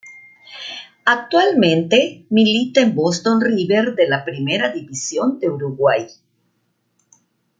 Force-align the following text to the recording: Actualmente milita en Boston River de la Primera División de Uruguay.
Actualmente 1.05 2.25
milita 2.31 2.81
en 2.81 2.95
Boston 2.95 3.39
River 3.39 3.93
de 3.93 4.07
la 4.09 4.25
Primera 4.25 4.71
División 4.73 5.37
de 5.37 5.47
Uruguay. 5.51 6.07